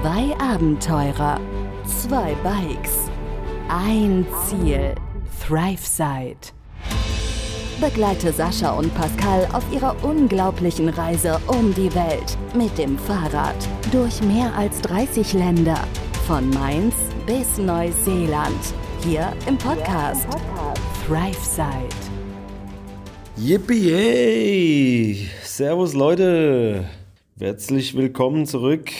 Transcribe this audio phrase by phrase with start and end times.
[0.00, 1.40] Zwei Abenteurer,
[1.84, 3.10] zwei Bikes,
[3.68, 4.94] ein Ziel.
[5.44, 6.52] ThriveSide.
[7.80, 13.56] Begleite Sascha und Pascal auf ihrer unglaublichen Reise um die Welt mit dem Fahrrad
[13.90, 15.82] durch mehr als 30 Länder.
[16.28, 16.94] Von Mainz
[17.26, 18.72] bis Neuseeland.
[19.02, 20.28] Hier im Podcast,
[21.08, 21.88] ThriveSide.
[23.36, 25.28] Yippie!
[25.42, 26.84] Servus Leute!
[27.40, 28.92] Herzlich willkommen zurück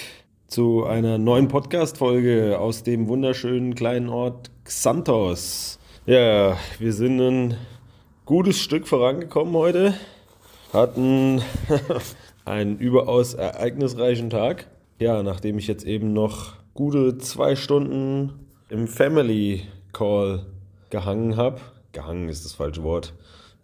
[0.48, 5.78] zu einer neuen Podcast-Folge aus dem wunderschönen kleinen Ort Xanthos.
[6.06, 7.56] Ja, wir sind ein
[8.24, 9.92] gutes Stück vorangekommen heute,
[10.72, 11.42] hatten
[12.46, 14.68] einen überaus ereignisreichen Tag.
[14.98, 20.46] Ja, nachdem ich jetzt eben noch gute zwei Stunden im Family Call
[20.88, 21.60] gehangen habe,
[21.92, 23.12] gehangen ist das falsche Wort,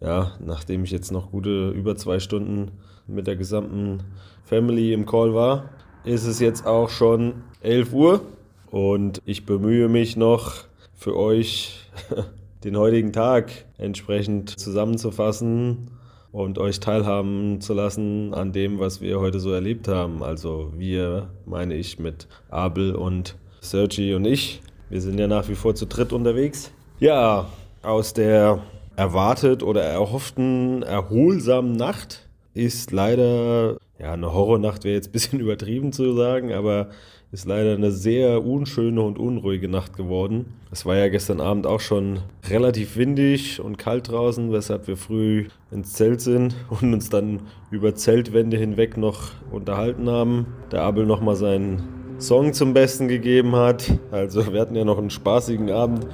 [0.01, 2.73] ja, nachdem ich jetzt noch gute über zwei Stunden
[3.07, 4.03] mit der gesamten
[4.43, 5.71] Family im Call war,
[6.05, 8.21] ist es jetzt auch schon 11 Uhr
[8.69, 11.89] und ich bemühe mich noch für euch
[12.63, 15.91] den heutigen Tag entsprechend zusammenzufassen
[16.31, 20.21] und euch teilhaben zu lassen an dem, was wir heute so erlebt haben.
[20.21, 24.61] Also wir, meine ich, mit Abel und Sergi und ich.
[24.89, 26.71] Wir sind ja nach wie vor zu dritt unterwegs.
[26.99, 27.47] Ja,
[27.81, 28.59] aus der
[28.95, 35.91] erwartet oder erhofften erholsamen Nacht ist leider, ja, eine Horrornacht wäre jetzt ein bisschen übertrieben
[35.91, 36.89] zu sagen, aber
[37.31, 40.53] ist leider eine sehr unschöne und unruhige Nacht geworden.
[40.71, 45.47] Es war ja gestern Abend auch schon relativ windig und kalt draußen, weshalb wir früh
[45.71, 50.47] ins Zelt sind und uns dann über Zeltwände hinweg noch unterhalten haben.
[50.71, 51.83] Der Abel nochmal seinen
[52.19, 53.99] Song zum Besten gegeben hat.
[54.11, 56.07] Also wir hatten ja noch einen spaßigen Abend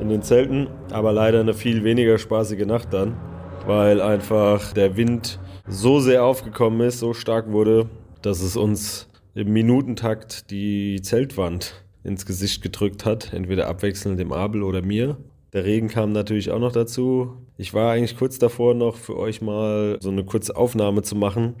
[0.00, 3.16] in den Zelten, aber leider eine viel weniger spaßige Nacht dann,
[3.66, 7.88] weil einfach der Wind so sehr aufgekommen ist, so stark wurde,
[8.22, 14.62] dass es uns im Minutentakt die Zeltwand ins Gesicht gedrückt hat, entweder abwechselnd dem Abel
[14.62, 15.16] oder mir.
[15.52, 17.34] Der Regen kam natürlich auch noch dazu.
[17.56, 21.54] Ich war eigentlich kurz davor noch für euch mal so eine kurze Aufnahme zu machen,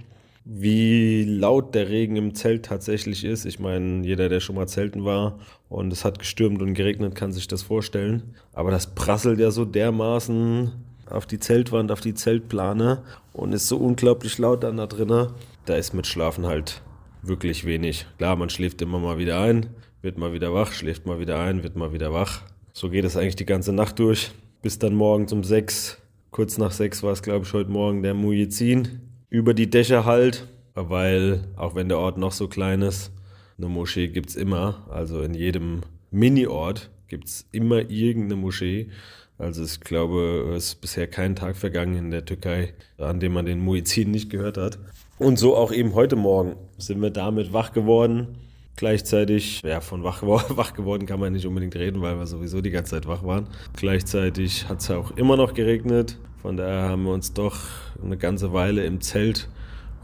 [0.44, 3.44] wie laut der Regen im Zelt tatsächlich ist.
[3.44, 7.32] Ich meine, jeder, der schon mal zelten war und es hat gestürmt und geregnet, kann
[7.32, 8.34] sich das vorstellen.
[8.52, 10.72] Aber das prasselt ja so dermaßen
[11.10, 13.02] auf die Zeltwand, auf die Zeltplane
[13.38, 15.28] und ist so unglaublich laut dann da drinnen.
[15.64, 16.82] Da ist mit Schlafen halt
[17.22, 18.06] wirklich wenig.
[18.18, 19.66] Klar, man schläft immer mal wieder ein,
[20.02, 22.42] wird mal wieder wach, schläft mal wieder ein, wird mal wieder wach.
[22.72, 24.30] So geht es eigentlich die ganze Nacht durch.
[24.62, 25.98] Bis dann morgens um sechs,
[26.30, 29.00] kurz nach sechs war es, glaube ich, heute Morgen der Mujizin
[29.30, 33.12] über die Dächer halt, weil auch wenn der Ort noch so klein ist,
[33.56, 34.86] eine Moschee gibt es immer.
[34.90, 38.90] Also in jedem Mini-Ort gibt es immer irgendeine Moschee.
[39.38, 43.46] Also ich glaube, es ist bisher kein Tag vergangen in der Türkei, an dem man
[43.46, 44.78] den Muizin nicht gehört hat.
[45.18, 48.36] Und so auch eben heute Morgen sind wir damit wach geworden.
[48.74, 52.70] Gleichzeitig, ja, von wach, wach geworden kann man nicht unbedingt reden, weil wir sowieso die
[52.70, 53.46] ganze Zeit wach waren.
[53.76, 56.18] Gleichzeitig hat es ja auch immer noch geregnet.
[56.42, 57.58] Von daher haben wir uns doch
[58.02, 59.48] eine ganze Weile im Zelt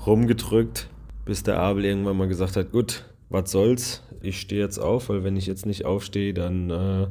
[0.07, 0.89] rumgedrückt,
[1.25, 5.25] bis der Abel irgendwann mal gesagt hat, gut, was soll's, ich stehe jetzt auf, weil
[5.25, 7.07] wenn ich jetzt nicht aufstehe, dann äh,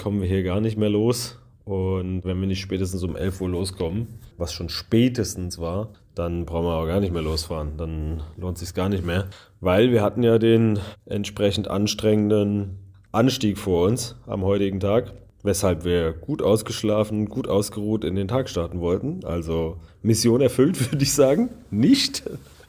[0.00, 1.38] kommen wir hier gar nicht mehr los.
[1.64, 6.66] Und wenn wir nicht spätestens um 11 Uhr loskommen, was schon spätestens war, dann brauchen
[6.66, 7.76] wir auch gar nicht mehr losfahren.
[7.78, 9.28] Dann lohnt sich gar nicht mehr.
[9.60, 12.78] Weil wir hatten ja den entsprechend anstrengenden
[13.12, 15.14] Anstieg vor uns am heutigen Tag
[15.44, 19.24] weshalb wir gut ausgeschlafen, gut ausgeruht in den Tag starten wollten.
[19.24, 21.50] Also Mission erfüllt, würde ich sagen.
[21.70, 22.24] Nicht.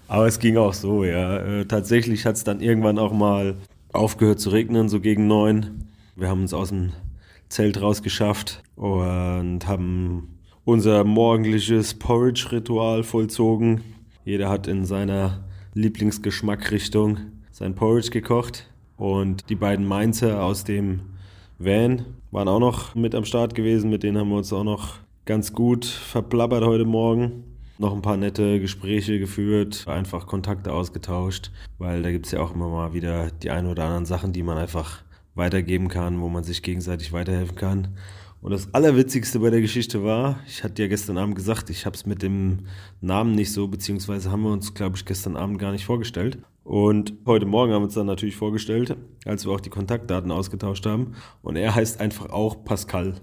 [0.07, 1.37] Aber es ging auch so, ja.
[1.37, 3.55] Äh, tatsächlich hat es dann irgendwann auch mal
[3.91, 5.85] aufgehört zu regnen, so gegen neun.
[6.15, 6.91] Wir haben uns aus dem
[7.49, 13.81] Zelt rausgeschafft und haben unser morgendliches Porridge-Ritual vollzogen.
[14.23, 17.19] Jeder hat in seiner Lieblingsgeschmackrichtung
[17.51, 18.69] sein Porridge gekocht.
[18.97, 21.01] Und die beiden Mainzer aus dem
[21.59, 23.89] Van waren auch noch mit am Start gewesen.
[23.89, 24.95] Mit denen haben wir uns auch noch
[25.25, 27.43] ganz gut verplappert heute Morgen.
[27.77, 32.53] Noch ein paar nette Gespräche geführt, einfach Kontakte ausgetauscht, weil da gibt es ja auch
[32.53, 35.03] immer mal wieder die ein oder anderen Sachen, die man einfach
[35.35, 37.89] weitergeben kann, wo man sich gegenseitig weiterhelfen kann.
[38.41, 41.95] Und das Allerwitzigste bei der Geschichte war, ich hatte ja gestern Abend gesagt, ich habe
[41.95, 42.67] es mit dem
[43.01, 46.37] Namen nicht so, beziehungsweise haben wir uns, glaube ich, gestern Abend gar nicht vorgestellt.
[46.63, 48.95] Und heute Morgen haben wir uns dann natürlich vorgestellt,
[49.25, 51.13] als wir auch die Kontaktdaten ausgetauscht haben.
[51.41, 53.15] Und er heißt einfach auch Pascal.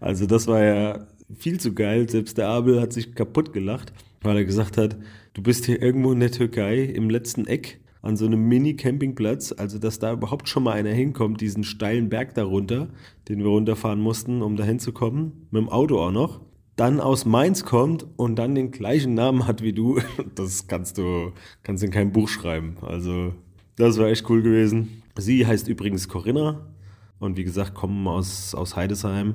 [0.00, 1.06] Also das war ja
[1.36, 2.08] viel zu geil.
[2.08, 4.96] Selbst der Abel hat sich kaputt gelacht, weil er gesagt hat,
[5.34, 9.52] du bist hier irgendwo in der Türkei im letzten Eck an so einem Mini-Campingplatz.
[9.56, 12.88] Also dass da überhaupt schon mal einer hinkommt, diesen steilen Berg darunter,
[13.28, 15.46] den wir runterfahren mussten, um da hinzukommen.
[15.50, 16.40] Mit dem Auto auch noch
[16.76, 20.00] dann aus Mainz kommt und dann den gleichen Namen hat wie du,
[20.34, 21.32] das kannst du,
[21.62, 22.76] kannst in kein Buch schreiben.
[22.82, 23.34] Also,
[23.76, 25.02] Das war echt cool gewesen.
[25.16, 26.66] Sie heißt übrigens Corinna
[27.18, 29.34] und wie gesagt, kommen aus, aus Heidesheim.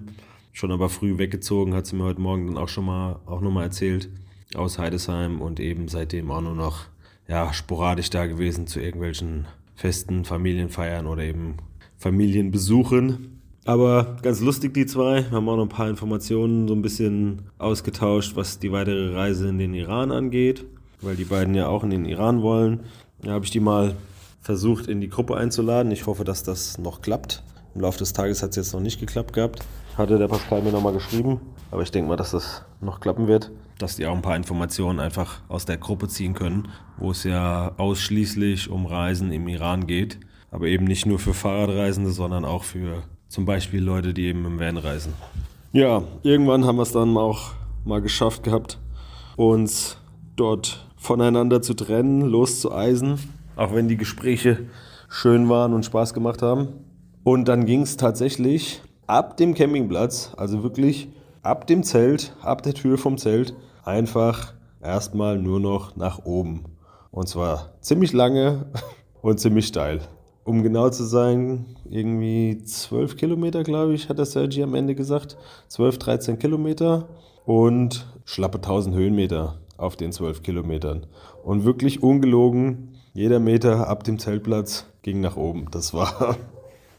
[0.52, 3.66] Schon aber früh weggezogen, hat sie mir heute Morgen dann auch schon mal auch nochmal
[3.66, 4.10] erzählt.
[4.56, 6.86] Aus Heidesheim und eben seitdem auch nur noch
[7.28, 9.46] ja, sporadisch da gewesen zu irgendwelchen
[9.76, 11.58] festen Familienfeiern oder eben
[11.98, 13.42] Familienbesuchen.
[13.66, 15.24] Aber ganz lustig die zwei.
[15.24, 19.50] Wir haben auch noch ein paar Informationen so ein bisschen ausgetauscht, was die weitere Reise
[19.50, 20.64] in den Iran angeht,
[21.02, 22.82] weil die beiden ja auch in den Iran wollen.
[23.22, 23.96] Da habe ich die mal
[24.42, 25.92] versucht in die Gruppe einzuladen.
[25.92, 27.44] Ich hoffe, dass das noch klappt.
[27.78, 29.60] Im Laufe des Tages hat es jetzt noch nicht geklappt gehabt.
[30.00, 31.40] Hatte der Pascal mir nochmal geschrieben.
[31.70, 33.52] Aber ich denke mal, dass das noch klappen wird.
[33.78, 37.74] Dass die auch ein paar Informationen einfach aus der Gruppe ziehen können, wo es ja
[37.78, 40.18] ausschließlich um Reisen im Iran geht.
[40.50, 44.60] Aber eben nicht nur für Fahrradreisende, sondern auch für zum Beispiel Leute, die eben im
[44.60, 45.14] Van reisen.
[45.72, 47.52] Ja, irgendwann haben wir es dann auch
[47.86, 48.80] mal geschafft gehabt,
[49.36, 49.98] uns
[50.36, 53.20] dort voneinander zu trennen, loszueisen
[53.58, 54.68] auch wenn die Gespräche
[55.10, 56.70] schön waren und Spaß gemacht haben.
[57.28, 61.10] Und dann ging es tatsächlich ab dem Campingplatz, also wirklich
[61.42, 63.54] ab dem Zelt, ab der Tür vom Zelt,
[63.84, 66.64] einfach erstmal nur noch nach oben.
[67.12, 68.68] Und zwar ziemlich lange
[69.22, 70.00] und ziemlich steil.
[70.46, 75.36] Um genau zu sein, irgendwie 12 Kilometer, glaube ich, hat der Sergi am Ende gesagt.
[75.68, 77.10] 12, 13 Kilometer
[77.46, 81.06] und schlappe 1000 Höhenmeter auf den 12 Kilometern.
[81.44, 85.66] Und wirklich ungelogen, jeder Meter ab dem Zeltplatz ging nach oben.
[85.72, 86.38] Das war.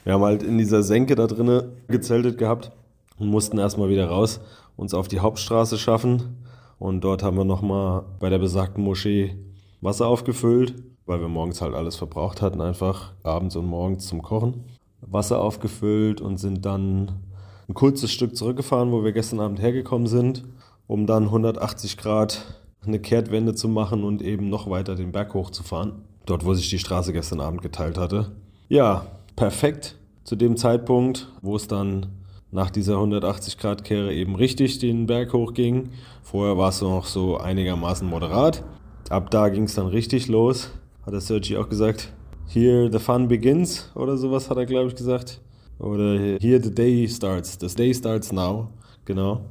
[0.08, 2.72] Wir haben halt in dieser Senke da drinnen gezeltet gehabt
[3.18, 4.40] und mussten erstmal wieder raus,
[4.74, 6.38] uns auf die Hauptstraße schaffen.
[6.78, 9.36] Und dort haben wir nochmal bei der besagten Moschee
[9.82, 14.64] Wasser aufgefüllt, weil wir morgens halt alles verbraucht hatten, einfach abends und morgens zum Kochen.
[15.02, 17.20] Wasser aufgefüllt und sind dann
[17.68, 20.42] ein kurzes Stück zurückgefahren, wo wir gestern Abend hergekommen sind,
[20.86, 26.00] um dann 180 Grad eine Kehrtwende zu machen und eben noch weiter den Berg hochzufahren.
[26.24, 28.32] Dort, wo sich die Straße gestern Abend geteilt hatte.
[28.70, 29.04] Ja,
[29.36, 29.97] perfekt
[30.28, 32.04] zu dem Zeitpunkt, wo es dann
[32.50, 35.88] nach dieser 180-Grad-Kehre eben richtig den Berg hochging.
[36.22, 38.62] Vorher war es noch so einigermaßen moderat.
[39.08, 40.70] Ab da ging es dann richtig los.
[41.06, 42.12] Hat der Sergi auch gesagt.
[42.46, 45.40] Here the fun begins oder sowas hat er, glaube ich, gesagt.
[45.78, 47.56] Oder here the day starts.
[47.58, 48.68] The day starts now.
[49.06, 49.46] Genau.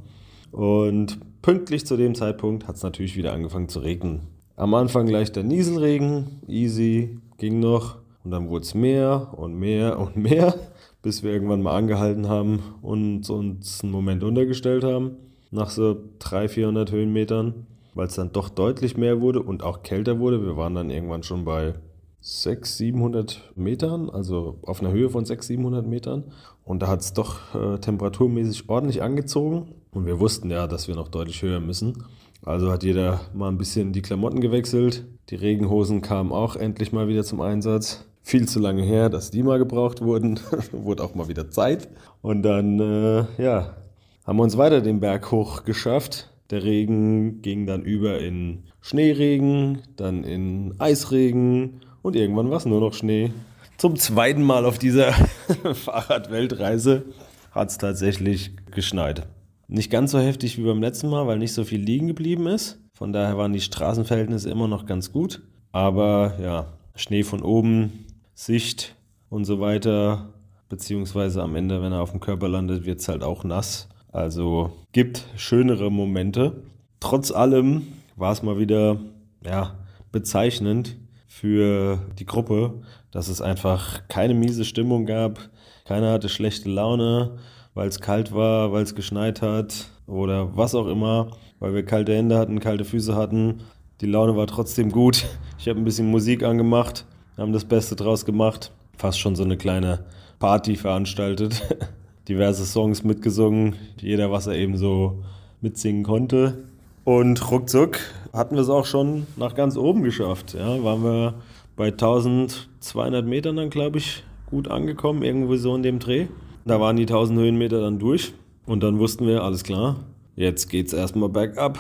[0.52, 4.28] Und pünktlich zu dem Zeitpunkt hat es natürlich wieder angefangen zu regnen.
[4.56, 7.98] Am Anfang leichter Nieselregen, easy, ging noch.
[8.28, 10.54] Und dann wurde es mehr und mehr und mehr,
[11.02, 15.12] bis wir irgendwann mal angehalten haben und uns einen Moment untergestellt haben.
[15.50, 20.20] Nach so 300, 400 Höhenmetern, weil es dann doch deutlich mehr wurde und auch kälter
[20.20, 20.46] wurde.
[20.46, 21.76] Wir waren dann irgendwann schon bei
[22.20, 26.26] 600, 700 Metern, also auf einer Höhe von 600, 700 Metern.
[26.66, 29.74] Und da hat es doch äh, temperaturmäßig ordentlich angezogen.
[29.92, 32.04] Und wir wussten ja, dass wir noch deutlich höher müssen.
[32.44, 35.06] Also hat jeder mal ein bisschen die Klamotten gewechselt.
[35.30, 38.04] Die Regenhosen kamen auch endlich mal wieder zum Einsatz.
[38.28, 40.38] Viel zu lange her, dass die mal gebraucht wurden.
[40.74, 41.88] Wurde auch mal wieder Zeit.
[42.22, 43.78] Und dann, äh, ja,
[44.26, 46.30] haben wir uns weiter den Berg hoch geschafft.
[46.50, 52.82] Der Regen ging dann über in Schneeregen, dann in Eisregen und irgendwann war es nur
[52.82, 53.32] noch Schnee.
[53.78, 55.14] Zum zweiten Mal auf dieser
[55.74, 57.06] Fahrradweltreise
[57.52, 59.26] hat es tatsächlich geschneit.
[59.70, 62.78] Nicht ganz so heftig wie beim letzten Mal, weil nicht so viel liegen geblieben ist.
[62.92, 65.42] Von daher waren die Straßenverhältnisse immer noch ganz gut.
[65.72, 66.66] Aber ja,
[66.98, 68.06] Schnee von oben,
[68.40, 68.96] Sicht
[69.30, 70.34] und so weiter,
[70.70, 73.90] beziehungsweise am Ende, wenn er auf dem Körper landet, wird es halt auch nass.
[74.12, 76.64] Also gibt schönere Momente.
[77.00, 79.00] Trotz allem war es mal wieder
[79.44, 79.76] ja,
[80.12, 85.40] bezeichnend für die Gruppe, dass es einfach keine miese Stimmung gab.
[85.86, 87.38] Keiner hatte schlechte Laune
[87.78, 91.28] weil es kalt war, weil es geschneit hat oder was auch immer,
[91.60, 93.62] weil wir kalte Hände hatten, kalte Füße hatten.
[94.02, 95.28] Die Laune war trotzdem gut.
[95.60, 97.06] Ich habe ein bisschen Musik angemacht,
[97.38, 98.72] haben das Beste draus gemacht.
[98.98, 100.06] Fast schon so eine kleine
[100.40, 101.62] Party veranstaltet.
[102.28, 105.24] Diverse Songs mitgesungen, jeder, was er eben so
[105.62, 106.66] mitsingen konnte.
[107.04, 108.00] Und ruckzuck
[108.34, 110.54] hatten wir es auch schon nach ganz oben geschafft.
[110.54, 111.36] Ja, waren wir
[111.78, 116.28] bei 1200 Metern dann, glaube ich, gut angekommen, irgendwo so in dem Dreh.
[116.66, 118.34] Da waren die 1000 Höhenmeter dann durch
[118.66, 119.96] und dann wussten wir, alles klar,
[120.36, 121.80] jetzt geht's erstmal bergab.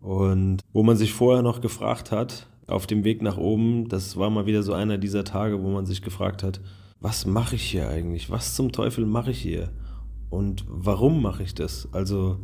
[0.00, 4.30] Und wo man sich vorher noch gefragt hat, auf dem Weg nach oben, das war
[4.30, 6.60] mal wieder so einer dieser Tage, wo man sich gefragt hat,
[7.00, 8.30] was mache ich hier eigentlich?
[8.30, 9.70] Was zum Teufel mache ich hier?
[10.30, 11.88] Und warum mache ich das?
[11.92, 12.38] Also,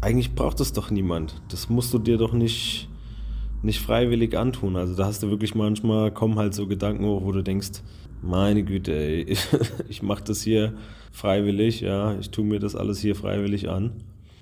[0.00, 1.40] eigentlich braucht es doch niemand.
[1.48, 2.88] Das musst du dir doch nicht,
[3.62, 4.76] nicht freiwillig antun.
[4.76, 7.82] Also, da hast du wirklich manchmal, kommen halt so Gedanken hoch, wo du denkst,
[8.22, 9.36] meine Güte, ey,
[9.88, 10.74] ich mache das hier
[11.10, 13.92] freiwillig, ja, ich tue mir das alles hier freiwillig an.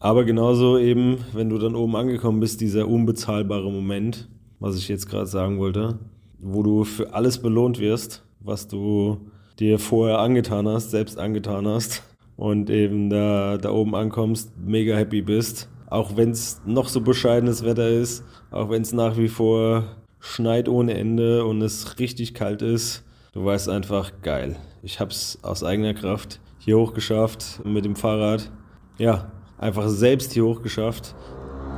[0.00, 4.28] Aber genauso eben, wenn du dann oben angekommen bist, dieser unbezahlbare Moment,
[4.60, 5.98] was ich jetzt gerade sagen wollte,
[6.38, 9.18] wo du für alles belohnt wirst, was du
[9.58, 12.02] dir vorher angetan hast, selbst angetan hast
[12.36, 15.68] und eben da, da oben ankommst, mega happy bist.
[15.90, 19.84] Auch wenn es noch so bescheidenes Wetter ist, auch wenn es nach wie vor
[20.20, 24.56] schneit ohne Ende und es richtig kalt ist, du weißt einfach, geil.
[24.82, 28.50] Ich hab's aus eigener Kraft hier hochgeschafft mit dem Fahrrad.
[28.98, 31.14] Ja, einfach selbst hier hochgeschafft.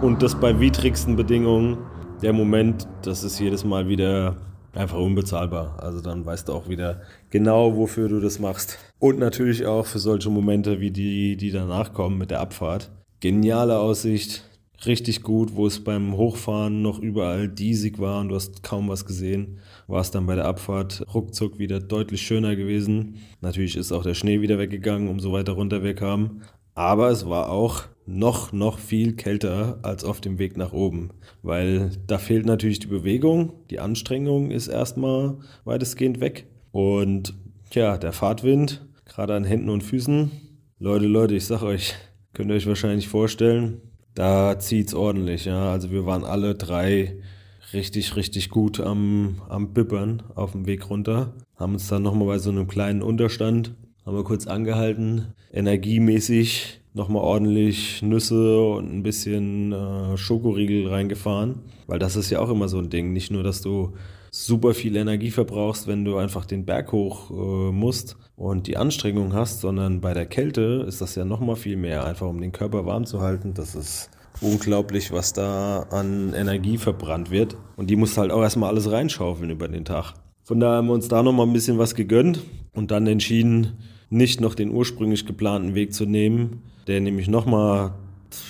[0.02, 1.78] Und das bei widrigsten Bedingungen.
[2.22, 4.36] Der Moment, das ist jedes Mal wieder
[4.74, 5.82] einfach unbezahlbar.
[5.82, 7.00] Also dann weißt du auch wieder
[7.30, 8.78] genau, wofür du das machst.
[8.98, 12.90] Und natürlich auch für solche Momente wie die, die danach kommen mit der Abfahrt.
[13.20, 14.44] Geniale Aussicht,
[14.84, 19.06] richtig gut, wo es beim Hochfahren noch überall diesig war und du hast kaum was
[19.06, 23.16] gesehen, war es dann bei der Abfahrt ruckzuck wieder deutlich schöner gewesen.
[23.40, 26.42] Natürlich ist auch der Schnee wieder weggegangen, umso weiter runter wir kamen.
[26.74, 31.10] Aber es war auch noch, noch viel kälter als auf dem Weg nach oben,
[31.42, 37.34] weil da fehlt natürlich die Bewegung, die Anstrengung ist erstmal weitestgehend weg und
[37.72, 40.30] ja, der Fahrtwind, gerade an Händen und Füßen.
[40.78, 41.94] Leute, Leute, ich sag euch,
[42.32, 43.80] könnt ihr euch wahrscheinlich vorstellen,
[44.14, 45.70] da zieht's ordentlich, ja.
[45.70, 47.16] Also wir waren alle drei
[47.72, 51.34] richtig, richtig gut am, am Bippern auf dem Weg runter.
[51.56, 57.22] Haben uns dann nochmal bei so einem kleinen Unterstand, haben wir kurz angehalten, energiemäßig nochmal
[57.22, 62.78] ordentlich Nüsse und ein bisschen äh, Schokoriegel reingefahren, weil das ist ja auch immer so
[62.78, 63.12] ein Ding.
[63.12, 63.92] Nicht nur, dass du
[64.30, 69.34] super viel Energie verbrauchst, wenn du einfach den Berg hoch äh, musst und die Anstrengung
[69.34, 72.86] hast, sondern bei der Kälte ist das ja nochmal viel mehr, einfach um den Körper
[72.86, 73.54] warm zu halten.
[73.54, 77.56] Das ist unglaublich, was da an Energie verbrannt wird.
[77.76, 80.14] Und die musst halt auch erstmal alles reinschaufeln über den Tag.
[80.42, 82.40] Von daher haben wir uns da nochmal ein bisschen was gegönnt
[82.72, 83.78] und dann entschieden,
[84.10, 87.94] nicht noch den ursprünglich geplanten Weg zu nehmen, der nämlich nochmal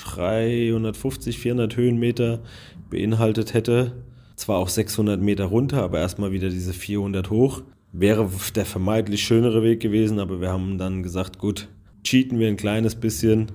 [0.04, 2.40] 350, 400 Höhenmeter
[2.88, 3.92] beinhaltet hätte.
[4.36, 7.62] Zwar auch 600 Meter runter, aber erstmal wieder diese 400 hoch.
[7.92, 11.68] Wäre der vermeintlich schönere Weg gewesen, aber wir haben dann gesagt, gut,
[12.04, 13.46] cheaten wir ein kleines bisschen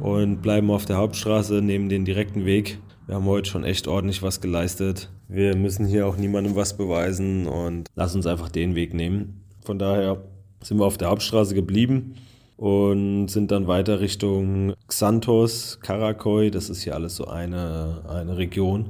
[0.00, 2.78] und bleiben auf der Hauptstraße, nehmen den direkten Weg.
[3.06, 5.10] Wir haben heute schon echt ordentlich was geleistet.
[5.28, 9.40] Wir müssen hier auch niemandem was beweisen und lass uns einfach den Weg nehmen.
[9.64, 10.22] Von daher
[10.62, 12.14] sind wir auf der Hauptstraße geblieben
[12.56, 18.86] und sind dann weiter Richtung Xanthos, Karakoy, das ist hier alles so eine, eine Region.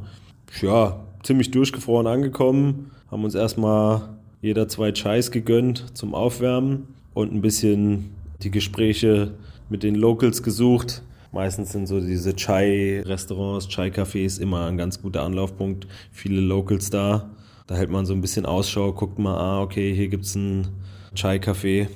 [0.62, 4.08] Ja, ziemlich durchgefroren angekommen, haben uns erstmal
[4.40, 8.10] jeder zwei Chais gegönnt zum Aufwärmen und ein bisschen
[8.42, 9.34] die Gespräche
[9.68, 11.02] mit den Locals gesucht.
[11.32, 15.86] Meistens sind so diese Chai-Restaurants, Chai-Cafés immer ein ganz guter Anlaufpunkt.
[16.10, 17.28] Viele Locals da.
[17.68, 20.68] Da hält man so ein bisschen Ausschau, guckt mal, ah, okay, hier gibt es ein
[21.14, 21.88] Chai-Café.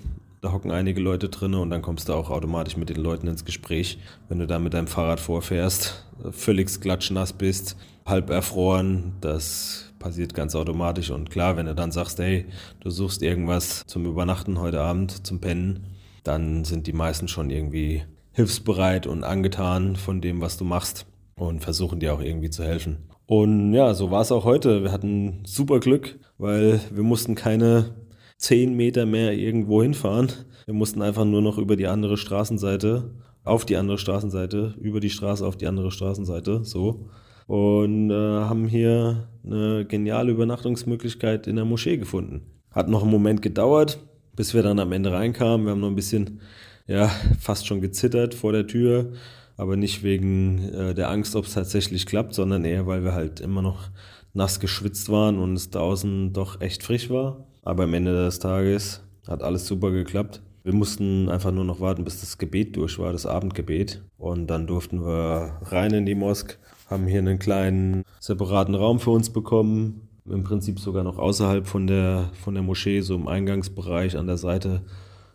[0.42, 3.46] Da hocken einige Leute drin und dann kommst du auch automatisch mit den Leuten ins
[3.46, 3.98] Gespräch.
[4.28, 10.54] Wenn du da mit deinem Fahrrad vorfährst, völlig klatschnass bist, halb erfroren, das passiert ganz
[10.54, 11.10] automatisch.
[11.10, 12.44] Und klar, wenn du dann sagst, hey,
[12.80, 15.86] du suchst irgendwas zum Übernachten heute Abend, zum Pennen,
[16.22, 18.02] dann sind die meisten schon irgendwie
[18.32, 22.98] hilfsbereit und angetan von dem, was du machst und versuchen dir auch irgendwie zu helfen.
[23.32, 24.82] Und ja, so war es auch heute.
[24.82, 27.94] Wir hatten super Glück, weil wir mussten keine
[28.36, 30.30] zehn Meter mehr irgendwo hinfahren.
[30.66, 35.08] Wir mussten einfach nur noch über die andere Straßenseite, auf die andere Straßenseite, über die
[35.08, 37.08] Straße auf die andere Straßenseite, so.
[37.46, 42.42] Und äh, haben hier eine geniale Übernachtungsmöglichkeit in der Moschee gefunden.
[42.70, 43.98] Hat noch einen Moment gedauert,
[44.36, 45.64] bis wir dann am Ende reinkamen.
[45.64, 46.42] Wir haben noch ein bisschen,
[46.86, 47.08] ja,
[47.40, 49.14] fast schon gezittert vor der Tür,
[49.56, 53.40] aber nicht wegen äh, der Angst, ob es tatsächlich klappt, sondern eher, weil wir halt
[53.40, 53.90] immer noch
[54.34, 57.46] nass geschwitzt waren und es draußen doch echt frisch war.
[57.62, 60.42] Aber am Ende des Tages hat alles super geklappt.
[60.64, 64.02] Wir mussten einfach nur noch warten, bis das Gebet durch war, das Abendgebet.
[64.16, 69.10] Und dann durften wir rein in die Mosk, haben hier einen kleinen separaten Raum für
[69.10, 70.08] uns bekommen.
[70.24, 74.36] Im Prinzip sogar noch außerhalb von der, von der Moschee, so im Eingangsbereich an der
[74.36, 74.82] Seite.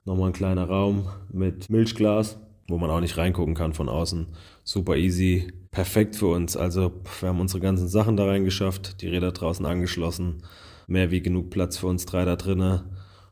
[0.06, 4.28] Nochmal ein kleiner Raum mit Milchglas, wo man auch nicht reingucken kann von außen.
[4.64, 6.58] Super easy, perfekt für uns.
[6.58, 10.44] Also wir haben unsere ganzen Sachen da reingeschafft, die Räder draußen angeschlossen
[10.88, 12.82] mehr wie genug Platz für uns drei da drinnen.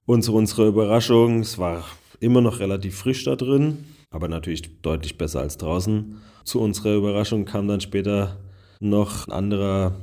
[0.06, 1.84] Und zu unserer Überraschung, es war
[2.20, 6.18] immer noch relativ frisch da drin, aber natürlich deutlich besser als draußen.
[6.44, 8.38] Zu unserer Überraschung kam dann später
[8.80, 9.96] noch ein anderer,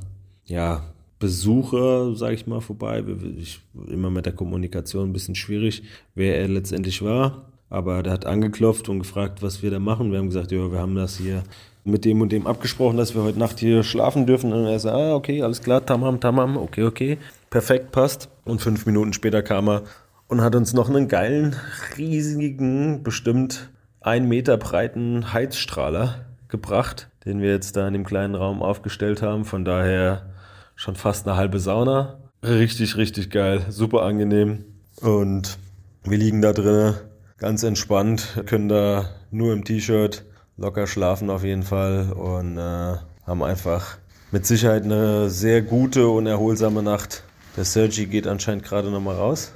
[0.45, 3.05] ja, Besucher, sage ich mal, vorbei.
[3.39, 5.85] Ich, immer mit der Kommunikation ein bisschen schwierig,
[6.17, 7.52] wer er letztendlich war.
[7.73, 10.13] Aber der hat angeklopft und gefragt, was wir da machen.
[10.13, 11.43] Wir haben gesagt, ja, wir haben das hier
[11.85, 14.53] mit dem und dem abgesprochen, dass wir heute Nacht hier schlafen dürfen.
[14.53, 17.19] Und er sagt, ah, okay, alles klar, tamam, tamam, okay, okay
[17.53, 18.29] perfekt passt.
[18.45, 19.83] Und fünf Minuten später kam er
[20.27, 21.55] und hat uns noch einen geilen,
[21.97, 28.63] riesigen, bestimmt ein Meter breiten Heizstrahler gebracht, den wir jetzt da in dem kleinen Raum
[28.63, 29.45] aufgestellt haben.
[29.45, 30.31] Von daher
[30.75, 32.19] schon fast eine halbe Sauna.
[32.43, 33.67] Richtig, richtig geil.
[33.69, 34.65] Super angenehm.
[35.01, 35.59] Und
[36.05, 36.95] wir liegen da drinnen
[37.43, 40.25] ganz entspannt, können da nur im T-Shirt
[40.57, 42.97] locker schlafen auf jeden Fall und äh,
[43.27, 43.99] haben einfach
[44.31, 47.25] mit Sicherheit eine sehr gute und erholsame Nacht.
[47.57, 49.51] Der Sergi geht anscheinend gerade nochmal raus.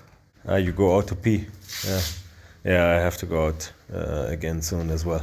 [0.44, 1.46] Ah, you go out to pee.
[2.64, 2.74] Yeah.
[2.74, 5.22] Yeah, I have to go out uh, again soon as well.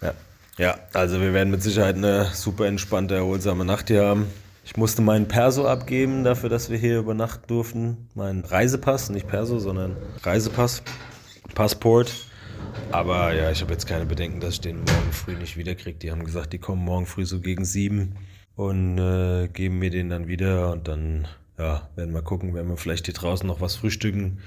[0.00, 0.14] Ja.
[0.56, 4.26] ja, also wir werden mit Sicherheit eine super entspannte, erholsame Nacht hier haben.
[4.64, 8.08] Ich musste meinen Perso abgeben dafür, dass wir hier übernachten durften.
[8.14, 10.84] Mein Reisepass, nicht Perso, sondern Reisepass,
[11.54, 12.12] Passport.
[12.90, 15.98] Aber ja, ich habe jetzt keine Bedenken, dass ich den morgen früh nicht wiederkriege.
[15.98, 18.16] Die haben gesagt, die kommen morgen früh so gegen sieben
[18.56, 21.26] und äh, geben mir den dann wieder und dann
[21.58, 24.40] ja, werden wir gucken, werden wir vielleicht hier draußen noch was frühstücken.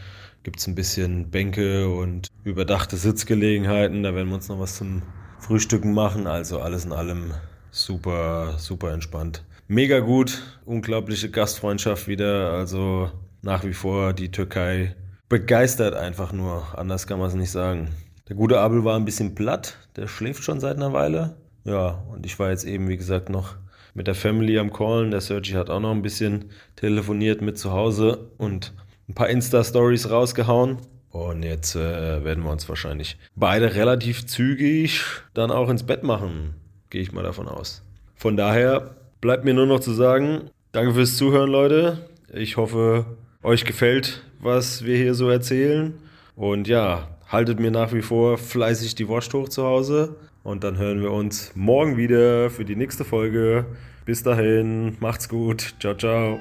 [0.43, 4.03] Gibt es ein bisschen Bänke und überdachte Sitzgelegenheiten.
[4.03, 5.01] Da werden wir uns noch was zum
[5.39, 6.27] Frühstücken machen.
[6.27, 7.33] Also alles in allem
[7.71, 12.51] super, super entspannt mega gut, unglaubliche Gastfreundschaft wieder.
[12.51, 13.11] Also
[13.41, 14.95] nach wie vor die Türkei
[15.29, 16.77] begeistert einfach nur.
[16.77, 17.89] Anders kann man es nicht sagen.
[18.29, 21.37] Der gute Abel war ein bisschen platt, der schläft schon seit einer Weile.
[21.63, 23.55] Ja, und ich war jetzt eben, wie gesagt, noch
[23.93, 25.11] mit der Family am Callen.
[25.11, 28.73] Der Sergi hat auch noch ein bisschen telefoniert mit zu Hause und
[29.09, 30.77] ein paar Insta-Stories rausgehauen.
[31.09, 35.01] Und jetzt äh, werden wir uns wahrscheinlich beide relativ zügig
[35.33, 36.55] dann auch ins Bett machen.
[36.89, 37.81] Gehe ich mal davon aus.
[38.15, 42.07] Von daher Bleibt mir nur noch zu sagen, danke fürs Zuhören, Leute.
[42.31, 43.17] Ich hoffe,
[43.47, 45.93] euch gefällt, was wir hier so erzählen.
[46.35, 50.17] Und ja, haltet mir nach wie vor fleißig die Wurst hoch zu Hause.
[50.43, 53.65] Und dann hören wir uns morgen wieder für die nächste Folge.
[54.03, 55.75] Bis dahin, macht's gut.
[55.79, 56.39] Ciao, ciao.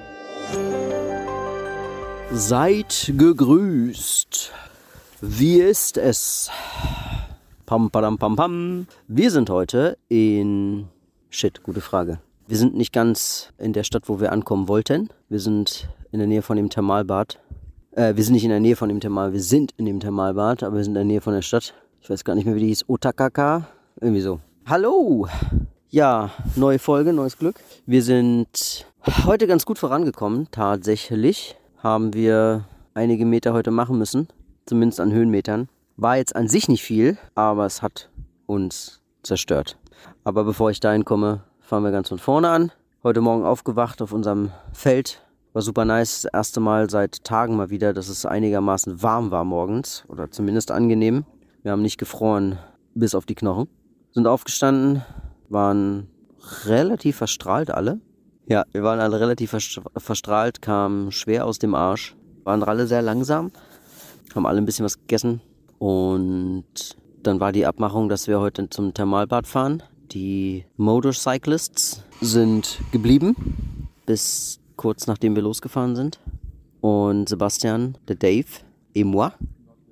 [2.33, 4.53] Seid gegrüßt.
[5.21, 6.51] Wie ist es?
[7.67, 8.87] Pam, padam, pam, pam.
[9.07, 10.89] Wir sind heute in.
[11.31, 12.19] Shit, gute Frage.
[12.49, 15.09] Wir sind nicht ganz in der Stadt, wo wir ankommen wollten.
[15.29, 17.41] Wir sind in der Nähe von dem Thermalbad.
[17.93, 20.63] Äh, wir sind nicht in der Nähe von dem Thermal, wir sind in dem Thermalbad,
[20.63, 21.75] aber wir sind in der Nähe von der Stadt.
[22.01, 22.89] Ich weiß gar nicht mehr, wie die hieß.
[22.89, 23.67] Otakaka?
[24.01, 24.41] Irgendwie so.
[24.67, 25.29] Hallo!
[25.89, 27.57] Ja, neue Folge, neues Glück.
[27.87, 28.87] Wir sind
[29.25, 30.49] heute ganz gut vorangekommen.
[30.51, 34.29] Tatsächlich haben wir einige Meter heute machen müssen.
[34.67, 35.69] Zumindest an Höhenmetern.
[35.97, 38.11] War jetzt an sich nicht viel, aber es hat
[38.47, 39.79] uns zerstört.
[40.25, 42.71] Aber bevor ich dahin komme, Fangen wir ganz von vorne an.
[43.03, 45.21] Heute Morgen aufgewacht auf unserem Feld.
[45.57, 46.21] War super nice.
[46.21, 50.05] Das erste Mal seit Tagen mal wieder, dass es einigermaßen warm war morgens.
[50.07, 51.25] Oder zumindest angenehm.
[51.63, 52.59] Wir haben nicht gefroren
[52.95, 53.67] bis auf die Knochen.
[54.11, 55.01] Sind aufgestanden,
[55.49, 56.09] waren
[56.67, 58.03] relativ verstrahlt alle.
[58.47, 59.57] Ja, wir waren alle relativ
[59.97, 62.15] verstrahlt, kamen schwer aus dem Arsch.
[62.45, 63.51] Waren alle sehr langsam.
[64.35, 65.41] Haben alle ein bisschen was gegessen.
[65.79, 69.83] Und dann war die Abmachung, dass wir heute zum Thermalbad fahren.
[70.13, 76.21] Die Motorcyclists sind geblieben, bis kurz nachdem wir losgefahren sind.
[76.81, 78.47] Und Sebastian, der Dave
[78.95, 79.33] et moi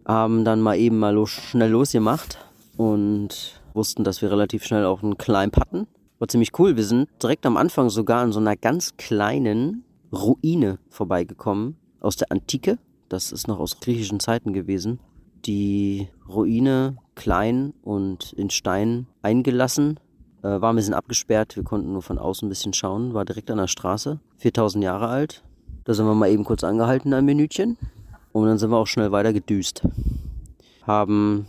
[0.07, 2.39] haben dann mal eben mal los, schnell losgemacht
[2.77, 5.87] und wussten, dass wir relativ schnell auch einen Climb hatten.
[6.19, 6.77] War ziemlich cool.
[6.77, 12.31] Wir sind direkt am Anfang sogar an so einer ganz kleinen Ruine vorbeigekommen aus der
[12.31, 12.79] Antike.
[13.09, 15.01] Das ist noch aus griechischen Zeiten gewesen.
[15.45, 19.99] Die Ruine klein und in Stein eingelassen
[20.45, 23.57] war ein bisschen abgesperrt, wir konnten nur von außen ein bisschen schauen, war direkt an
[23.57, 25.43] der Straße, 4000 Jahre alt.
[25.85, 27.79] Da sind wir mal eben kurz angehalten, ein Minütchen.
[28.33, 29.87] Und dann sind wir auch schnell weiter gedüst.
[30.83, 31.47] Haben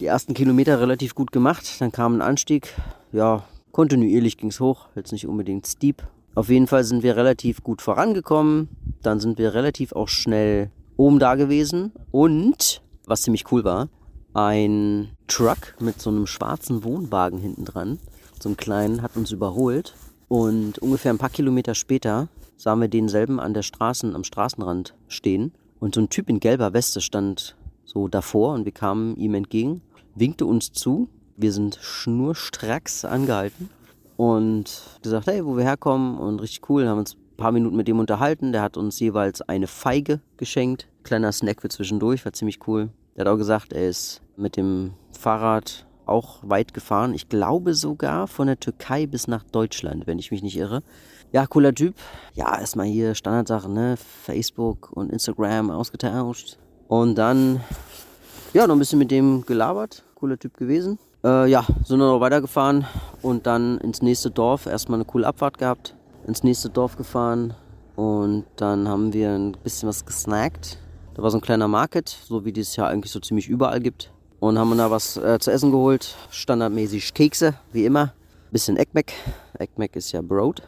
[0.00, 2.74] die ersten Kilometer relativ gut gemacht, dann kam ein Anstieg.
[3.12, 6.02] Ja, kontinuierlich ging es hoch, jetzt nicht unbedingt steep.
[6.34, 8.70] Auf jeden Fall sind wir relativ gut vorangekommen.
[9.02, 11.92] Dann sind wir relativ auch schnell oben da gewesen.
[12.10, 13.88] Und, was ziemlich cool war,
[14.32, 17.98] ein Truck mit so einem schwarzen Wohnwagen hinten dran
[18.42, 19.94] so einen kleinen, hat uns überholt.
[20.28, 25.52] Und ungefähr ein paar Kilometer später sahen wir denselben an der Straßen, am Straßenrand stehen.
[25.80, 29.82] Und so ein Typ in gelber Weste stand so davor und wir kamen ihm entgegen,
[30.14, 31.08] winkte uns zu.
[31.36, 33.68] Wir sind schnurstracks angehalten
[34.16, 37.88] und gesagt, hey, wo wir herkommen und richtig cool, haben uns ein paar Minuten mit
[37.88, 38.52] dem unterhalten.
[38.52, 40.88] Der hat uns jeweils eine Feige geschenkt.
[41.02, 42.90] Kleiner Snack für zwischendurch, war ziemlich cool.
[43.16, 47.14] Der hat auch gesagt, er ist mit dem Fahrrad auch weit gefahren.
[47.14, 50.82] Ich glaube sogar von der Türkei bis nach Deutschland, wenn ich mich nicht irre.
[51.32, 51.94] Ja, cooler Typ.
[52.34, 53.96] Ja, erstmal hier Standardsachen, ne?
[53.96, 56.58] Facebook und Instagram ausgetauscht.
[56.88, 57.60] Und dann,
[58.52, 60.04] ja, noch ein bisschen mit dem gelabert.
[60.14, 60.98] Cooler Typ gewesen.
[61.24, 62.84] Äh, ja, sind wir noch weitergefahren
[63.22, 64.66] und dann ins nächste Dorf.
[64.66, 65.96] Erstmal eine coole Abfahrt gehabt.
[66.26, 67.54] Ins nächste Dorf gefahren
[67.96, 70.78] und dann haben wir ein bisschen was gesnackt.
[71.14, 74.12] Da war so ein kleiner Market, so wie dieses Jahr eigentlich so ziemlich überall gibt
[74.42, 76.16] und haben da was äh, zu essen geholt.
[76.32, 78.12] Standardmäßig Kekse, wie immer.
[78.50, 79.12] Bisschen Ekmek.
[79.56, 80.62] Ekmek ist ja Brot.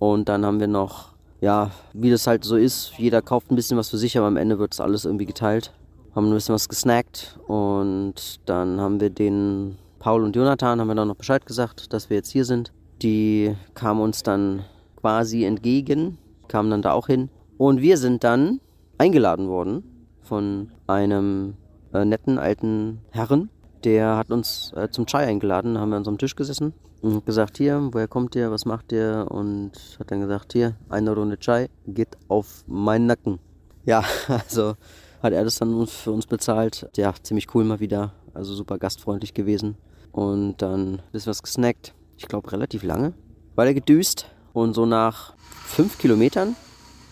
[0.00, 3.78] Und dann haben wir noch ja, wie das halt so ist, jeder kauft ein bisschen
[3.78, 5.72] was für sich, aber am Ende wird es alles irgendwie geteilt.
[6.16, 10.96] Haben ein bisschen was gesnackt und dann haben wir den Paul und Jonathan haben wir
[10.96, 12.72] dann noch Bescheid gesagt, dass wir jetzt hier sind.
[13.00, 14.64] Die kamen uns dann
[14.96, 17.30] quasi entgegen, kamen dann da auch hin.
[17.58, 18.60] Und wir sind dann
[18.98, 19.84] eingeladen worden
[20.20, 21.54] von einem
[21.92, 23.50] äh, netten alten Herren.
[23.84, 27.56] Der hat uns äh, zum Chai eingeladen, haben wir an so Tisch gesessen und gesagt,
[27.56, 29.26] hier, woher kommt ihr, was macht ihr?
[29.30, 33.38] Und hat dann gesagt, hier, eine Runde Chai geht auf meinen Nacken.
[33.84, 34.74] Ja, also
[35.22, 36.88] hat er das dann für uns bezahlt.
[36.96, 39.76] Ja, ziemlich cool mal wieder, also super gastfreundlich gewesen.
[40.12, 41.94] Und dann ein was gesnackt.
[42.16, 43.12] Ich glaube, relativ lange.
[43.54, 44.26] Weiter gedüst.
[44.52, 46.56] Und so nach fünf Kilometern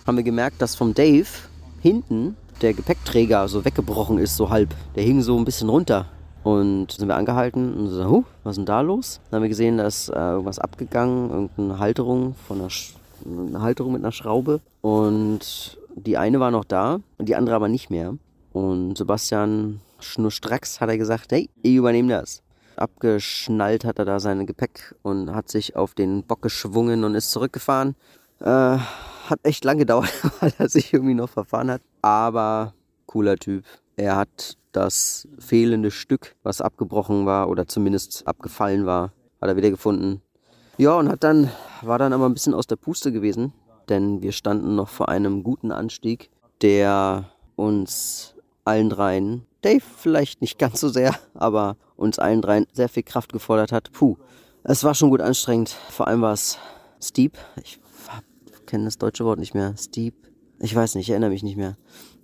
[0.06, 1.28] haben wir gemerkt, dass vom Dave
[1.80, 4.75] hinten der Gepäckträger so weggebrochen ist, so halb.
[4.94, 6.07] Der hing so ein bisschen runter.
[6.44, 9.21] Und sind wir angehalten und so, huh, was ist denn da los?
[9.31, 12.94] Dann haben wir gesehen, da ist äh, irgendwas abgegangen, irgendeine Halterung von einer, Sch
[13.27, 14.61] eine Halterung mit einer Schraube.
[14.81, 18.14] Und die eine war noch da und die andere aber nicht mehr.
[18.53, 22.42] Und Sebastian schnurstracks hat er gesagt, hey, ich übernehme das
[22.79, 27.31] abgeschnallt hat er da sein Gepäck und hat sich auf den Bock geschwungen und ist
[27.31, 27.97] zurückgefahren.
[28.40, 28.79] Äh,
[29.30, 31.82] hat echt lang gedauert, weil er sich irgendwie noch verfahren hat.
[32.02, 32.74] Aber
[33.06, 33.64] cooler Typ.
[33.96, 39.70] Er hat das fehlende Stück, was abgebrochen war oder zumindest abgefallen war, hat er wieder
[39.70, 40.22] gefunden.
[40.76, 41.50] Ja, und hat dann,
[41.82, 43.52] war dann aber ein bisschen aus der Puste gewesen,
[43.88, 46.30] denn wir standen noch vor einem guten Anstieg,
[46.62, 47.24] der
[47.56, 53.02] uns allen dreien, Dave vielleicht nicht ganz so sehr, aber uns allen dreien sehr viel
[53.02, 53.90] Kraft gefordert hat.
[53.92, 54.16] Puh,
[54.62, 55.70] es war schon gut anstrengend.
[55.70, 56.58] Vor allem war es
[57.02, 57.36] steep.
[57.62, 57.80] Ich
[58.68, 59.74] kenne das deutsche Wort nicht mehr.
[59.76, 60.14] Steep.
[60.61, 61.76] Ich weiß nicht, ich erinnere mich nicht mehr.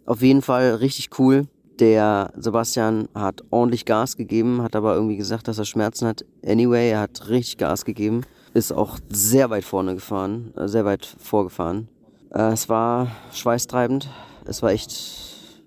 [0.07, 1.48] Auf jeden Fall richtig cool.
[1.80, 6.24] Der Sebastian hat ordentlich Gas gegeben, hat aber irgendwie gesagt, dass er Schmerzen hat.
[6.46, 8.20] Anyway, er hat richtig Gas gegeben.
[8.52, 11.88] Ist auch sehr weit vorne gefahren, äh, sehr weit vorgefahren.
[12.30, 14.09] Äh, es war schweißtreibend.
[14.44, 14.94] Es war echt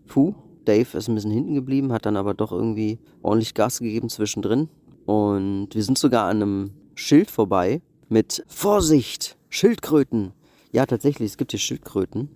[0.08, 0.34] puh.
[0.64, 4.70] Dave ist ein bisschen hinten geblieben, hat dann aber doch irgendwie ordentlich Gas gegeben zwischendrin.
[5.06, 10.34] Und wir sind sogar an einem Schild vorbei mit Vorsicht, Schildkröten.
[10.72, 12.30] Ja, tatsächlich, es gibt hier Schildkröten.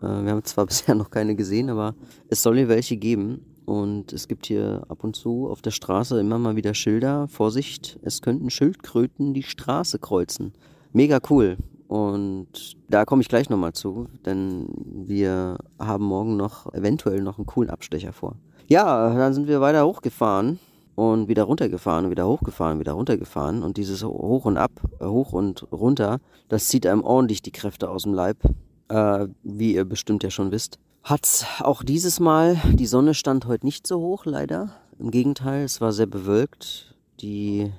[0.00, 1.94] Äh, wir haben zwar bisher noch keine gesehen, aber
[2.28, 3.44] es soll hier welche geben.
[3.64, 7.28] Und es gibt hier ab und zu auf der Straße immer mal wieder Schilder.
[7.28, 10.54] Vorsicht, es könnten Schildkröten die Straße kreuzen.
[10.92, 11.58] Mega cool.
[11.86, 14.68] Und da komme ich gleich nochmal zu, denn
[15.06, 18.36] wir haben morgen noch eventuell noch einen coolen Abstecher vor.
[18.68, 20.58] Ja, dann sind wir weiter hochgefahren
[20.98, 23.62] und wieder runtergefahren, wieder hochgefahren, wieder runtergefahren.
[23.62, 27.88] Und dieses Hoch und Ab, äh, hoch und runter, das zieht einem ordentlich die Kräfte
[27.88, 28.38] aus dem Leib,
[28.88, 30.80] äh, wie ihr bestimmt ja schon wisst.
[31.04, 34.72] Hat's auch dieses Mal, die Sonne stand heute nicht so hoch, leider.
[34.98, 36.96] Im Gegenteil, es war sehr bewölkt.
[37.20, 37.70] Die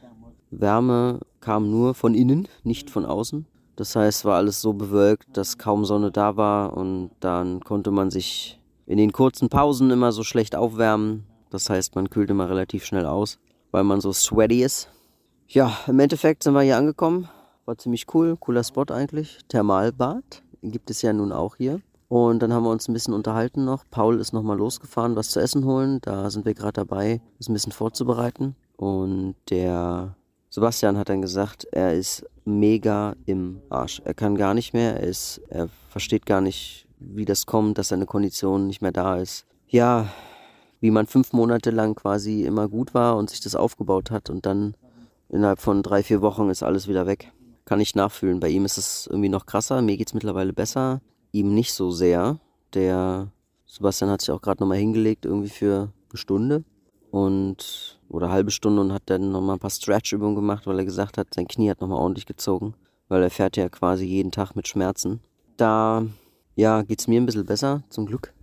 [0.50, 3.46] Wärme kam nur von innen, nicht von außen.
[3.76, 8.12] Das heißt, war alles so bewölkt, dass kaum Sonne da war und dann konnte man
[8.12, 11.26] sich in den kurzen Pausen immer so schlecht aufwärmen.
[11.50, 13.40] Das heißt, man kühlt immer relativ schnell aus,
[13.72, 14.90] weil man so sweaty ist.
[15.48, 17.28] Ja, im Endeffekt sind wir hier angekommen.
[17.66, 19.40] War ziemlich cool, cooler Spot eigentlich.
[19.48, 21.82] Thermalbad gibt es ja nun auch hier.
[22.08, 23.84] Und dann haben wir uns ein bisschen unterhalten noch.
[23.92, 26.00] Paul ist nochmal losgefahren, was zu essen holen.
[26.02, 28.56] Da sind wir gerade dabei, das ein bisschen vorzubereiten.
[28.78, 30.16] Und der
[30.50, 34.02] Sebastian hat dann gesagt, er ist mega im Arsch.
[34.06, 37.90] Er kann gar nicht mehr, er, ist, er versteht gar nicht, wie das kommt, dass
[37.90, 39.46] seine Kondition nicht mehr da ist.
[39.68, 40.08] Ja,
[40.80, 44.46] wie man fünf Monate lang quasi immer gut war und sich das aufgebaut hat und
[44.46, 44.76] dann
[45.30, 47.32] innerhalb von drei, vier Wochen ist alles wieder weg.
[47.66, 48.40] Kann ich nachfühlen.
[48.40, 51.92] Bei ihm ist es irgendwie noch krasser, mir geht es mittlerweile besser, ihm nicht so
[51.92, 52.40] sehr.
[52.74, 53.32] Der
[53.66, 56.64] Sebastian hat sich auch gerade nochmal hingelegt, irgendwie für eine Stunde
[57.12, 61.18] und oder halbe Stunde und hat dann nochmal ein paar Stretch-Übungen gemacht, weil er gesagt
[61.18, 62.74] hat, sein Knie hat nochmal ordentlich gezogen,
[63.08, 65.20] weil er fährt ja quasi jeden Tag mit Schmerzen.
[65.58, 66.06] Da,
[66.56, 68.34] ja, geht's mir ein bisschen besser, zum Glück.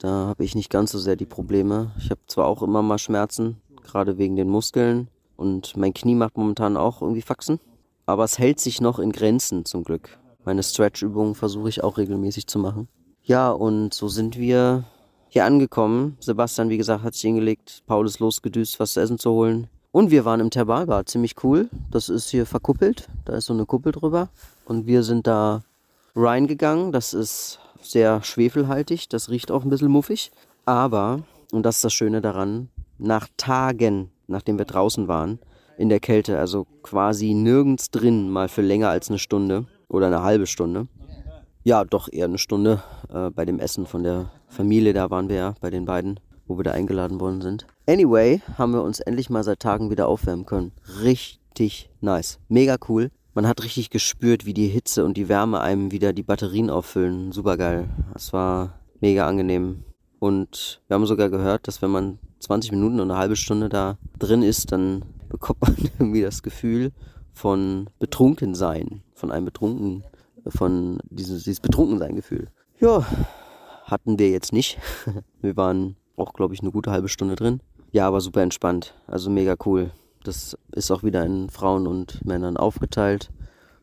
[0.00, 1.92] Da habe ich nicht ganz so sehr die Probleme.
[1.98, 6.38] Ich habe zwar auch immer mal Schmerzen, gerade wegen den Muskeln und mein Knie macht
[6.38, 7.60] momentan auch irgendwie Faxen,
[8.06, 10.18] aber es hält sich noch in Grenzen zum Glück.
[10.44, 12.88] Meine Stretch-Übungen versuche ich auch regelmäßig zu machen.
[13.22, 14.84] Ja, und so sind wir
[15.28, 16.16] hier angekommen.
[16.18, 17.82] Sebastian, wie gesagt, hat sich hingelegt.
[17.86, 19.68] Paul ist losgedüst, was zu essen zu holen.
[19.92, 21.10] Und wir waren im Thermalbad.
[21.10, 21.68] Ziemlich cool.
[21.90, 23.08] Das ist hier verkuppelt.
[23.26, 24.30] Da ist so eine Kuppel drüber.
[24.64, 25.62] Und wir sind da
[26.16, 26.90] reingegangen.
[26.90, 29.08] Das ist sehr schwefelhaltig.
[29.08, 30.30] Das riecht auch ein bisschen muffig.
[30.64, 35.40] Aber, und das ist das Schöne daran, nach Tagen, nachdem wir draußen waren,
[35.78, 40.22] in der Kälte, also quasi nirgends drin, mal für länger als eine Stunde oder eine
[40.22, 40.88] halbe Stunde.
[41.62, 45.36] Ja, doch eher eine Stunde äh, bei dem Essen von der Familie, da waren wir
[45.36, 47.66] ja bei den beiden, wo wir da eingeladen worden sind.
[47.86, 50.72] Anyway, haben wir uns endlich mal seit Tagen wieder aufwärmen können.
[51.02, 52.38] Richtig nice.
[52.48, 53.10] Mega cool.
[53.34, 57.32] Man hat richtig gespürt, wie die Hitze und die Wärme einem wieder die Batterien auffüllen.
[57.32, 57.88] Super geil.
[58.14, 59.84] Es war mega angenehm.
[60.18, 63.98] Und wir haben sogar gehört, dass wenn man 20 Minuten oder eine halbe Stunde da
[64.18, 66.92] drin ist, dann bekommt man irgendwie das Gefühl
[67.32, 70.04] von Betrunkensein, von einem Betrunken,
[70.46, 72.48] von dieses, dieses Betrunkensein-Gefühl.
[72.80, 73.06] Ja,
[73.84, 74.78] hatten wir jetzt nicht.
[75.40, 77.60] Wir waren auch, glaube ich, eine gute halbe Stunde drin.
[77.92, 78.94] Ja, aber super entspannt.
[79.06, 79.90] Also mega cool.
[80.24, 83.30] Das ist auch wieder in Frauen und Männern aufgeteilt.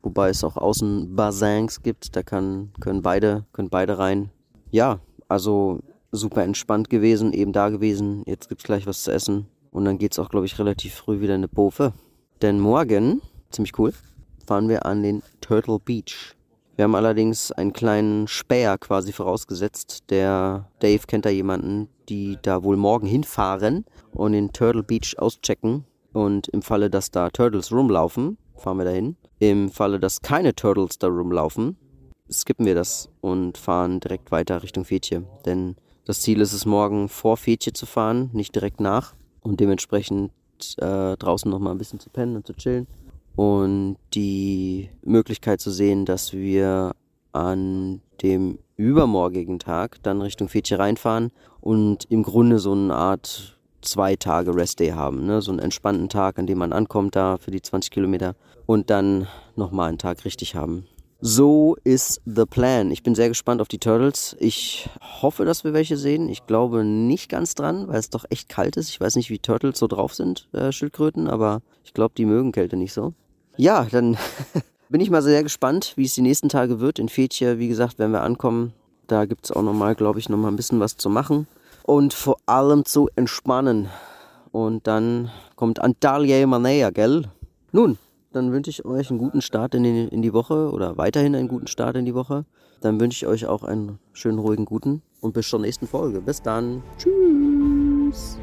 [0.04, 2.16] Wobei es auch Außenbassins gibt.
[2.16, 4.30] Da kann, können, beide, können beide rein.
[4.70, 5.80] Ja, also
[6.12, 8.24] super entspannt gewesen, eben da gewesen.
[8.26, 9.48] Jetzt gibt es gleich was zu essen.
[9.72, 11.94] Und dann geht es auch, glaube ich, relativ früh wieder in eine Bofe.
[12.42, 13.94] Denn morgen, ziemlich cool,
[14.46, 16.36] fahren wir an den Turtle Beach.
[16.76, 20.04] Wir haben allerdings einen kleinen Späher quasi vorausgesetzt.
[20.10, 25.86] Der Dave kennt da jemanden, die da wohl morgen hinfahren und den Turtle Beach auschecken.
[26.14, 29.18] Und im Falle, dass da Turtles rumlaufen, fahren wir dahin.
[29.40, 31.78] Im Falle, dass keine Turtles da rumlaufen,
[32.32, 35.24] skippen wir das und fahren direkt weiter Richtung Fetje.
[35.46, 39.14] Denn das Ziel ist es, morgen vor Fetje zu fahren, nicht direkt nach.
[39.42, 40.32] Und dementsprechend
[40.78, 42.88] äh, draußen nochmal ein bisschen zu pennen und zu chillen
[43.38, 46.94] und die Möglichkeit zu sehen, dass wir
[47.34, 53.57] an dem übermorgigen Tag dann Richtung Fetje reinfahren und im Grunde so eine Art
[53.88, 55.26] zwei Tage Restday haben.
[55.26, 55.42] Ne?
[55.42, 59.28] So einen entspannten Tag, an dem man ankommt da für die 20 Kilometer und dann
[59.56, 60.86] nochmal einen Tag richtig haben.
[61.20, 62.92] So ist the plan.
[62.92, 64.36] Ich bin sehr gespannt auf die Turtles.
[64.40, 66.30] Ich hoffe, dass wir welche sehen.
[66.30, 68.90] Ich glaube nicht ganz dran, weil es doch echt kalt ist.
[68.90, 72.52] Ich weiß nicht, wie Turtles so drauf sind, äh, Schildkröten, aber ich glaube, die mögen
[72.52, 73.14] Kälte nicht so.
[73.56, 74.16] Ja, dann
[74.90, 77.00] bin ich mal sehr gespannt, wie es die nächsten Tage wird.
[77.00, 78.74] In Fetje, wie gesagt, wenn wir ankommen,
[79.08, 81.48] da gibt es auch nochmal, glaube ich, nochmal ein bisschen was zu machen.
[81.88, 83.90] Und vor allem zu entspannen.
[84.52, 87.24] Und dann kommt Antalya Manea, gell?
[87.72, 87.98] Nun,
[88.34, 91.48] dann wünsche ich euch einen guten Start in die, in die Woche oder weiterhin einen
[91.48, 92.46] guten Start in die Woche.
[92.82, 96.22] Dann wünsche ich euch auch einen schönen, ruhigen, guten und bis zur nächsten Folge.
[96.22, 96.84] Bis dann.
[96.98, 98.38] Tschüss.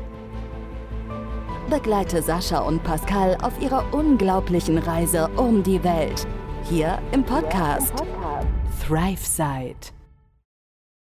[1.70, 6.26] Begleite Sascha und Pascal auf ihrer unglaublichen Reise um die Welt.
[6.64, 7.92] Hier im Podcast,
[8.86, 9.93] Thrive Side.